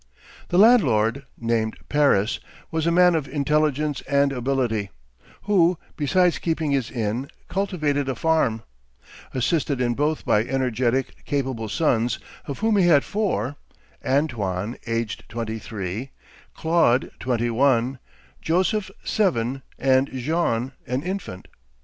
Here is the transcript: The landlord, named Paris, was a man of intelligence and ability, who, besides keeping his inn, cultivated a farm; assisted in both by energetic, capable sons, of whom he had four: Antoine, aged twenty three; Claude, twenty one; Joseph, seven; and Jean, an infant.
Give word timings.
The 0.47 0.57
landlord, 0.57 1.27
named 1.37 1.77
Paris, 1.87 2.39
was 2.71 2.87
a 2.87 2.91
man 2.91 3.13
of 3.13 3.27
intelligence 3.27 4.01
and 4.09 4.33
ability, 4.33 4.89
who, 5.43 5.77
besides 5.95 6.39
keeping 6.39 6.71
his 6.71 6.89
inn, 6.89 7.29
cultivated 7.47 8.09
a 8.09 8.15
farm; 8.15 8.63
assisted 9.35 9.79
in 9.79 9.93
both 9.93 10.25
by 10.25 10.43
energetic, 10.43 11.23
capable 11.25 11.69
sons, 11.69 12.17
of 12.45 12.57
whom 12.65 12.77
he 12.77 12.87
had 12.87 13.03
four: 13.03 13.57
Antoine, 14.03 14.75
aged 14.87 15.25
twenty 15.29 15.59
three; 15.59 16.09
Claude, 16.55 17.11
twenty 17.19 17.51
one; 17.51 17.99
Joseph, 18.41 18.89
seven; 19.03 19.61
and 19.77 20.09
Jean, 20.11 20.71
an 20.87 21.03
infant. 21.03 21.47